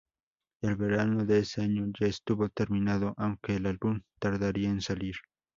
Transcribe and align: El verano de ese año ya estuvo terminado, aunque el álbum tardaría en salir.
El 0.63 0.77
verano 0.77 1.25
de 1.25 1.37
ese 1.41 1.61
año 1.61 1.85
ya 1.99 2.07
estuvo 2.07 2.49
terminado, 2.49 3.13
aunque 3.17 3.57
el 3.57 3.67
álbum 3.67 4.01
tardaría 4.19 4.67
en 4.71 4.81
salir. 4.81 5.13